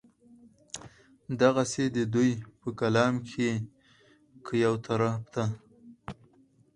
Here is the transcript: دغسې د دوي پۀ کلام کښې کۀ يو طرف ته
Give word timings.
دغسې 1.41 1.85
د 1.95 1.97
دوي 2.13 2.31
پۀ 2.59 2.69
کلام 2.79 3.13
کښې 3.27 3.51
کۀ 4.45 4.55
يو 4.63 4.75
طرف 4.85 5.17
ته 5.33 5.43